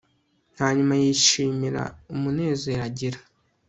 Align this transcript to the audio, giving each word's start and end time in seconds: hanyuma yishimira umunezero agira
hanyuma 0.59 0.93
yishimira 1.01 1.81
umunezero 2.13 2.81
agira 2.89 3.19